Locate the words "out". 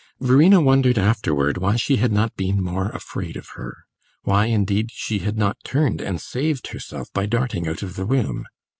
7.67-7.83